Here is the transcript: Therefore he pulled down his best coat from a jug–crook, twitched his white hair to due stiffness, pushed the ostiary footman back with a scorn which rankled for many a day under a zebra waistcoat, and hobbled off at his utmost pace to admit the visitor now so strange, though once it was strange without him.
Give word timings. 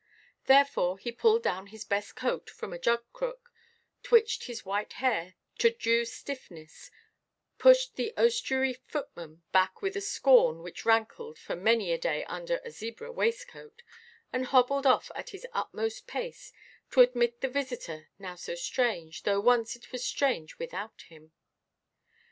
Therefore 0.47 0.97
he 0.97 1.11
pulled 1.11 1.43
down 1.43 1.67
his 1.67 1.85
best 1.85 2.15
coat 2.15 2.49
from 2.49 2.73
a 2.73 2.79
jug–crook, 2.79 3.51
twitched 4.01 4.45
his 4.45 4.65
white 4.65 4.93
hair 4.93 5.35
to 5.59 5.69
due 5.69 6.05
stiffness, 6.05 6.89
pushed 7.59 7.93
the 7.97 8.11
ostiary 8.17 8.73
footman 8.73 9.43
back 9.51 9.83
with 9.83 9.95
a 9.95 10.01
scorn 10.01 10.63
which 10.63 10.85
rankled 10.85 11.37
for 11.37 11.55
many 11.55 11.91
a 11.91 11.99
day 11.99 12.23
under 12.23 12.59
a 12.65 12.71
zebra 12.71 13.11
waistcoat, 13.11 13.83
and 14.33 14.47
hobbled 14.47 14.87
off 14.87 15.11
at 15.13 15.29
his 15.29 15.45
utmost 15.53 16.07
pace 16.07 16.51
to 16.89 17.01
admit 17.01 17.41
the 17.41 17.47
visitor 17.47 18.09
now 18.17 18.33
so 18.33 18.55
strange, 18.55 19.21
though 19.21 19.39
once 19.39 19.75
it 19.75 19.91
was 19.91 20.03
strange 20.03 20.57
without 20.57 21.03
him. 21.09 21.31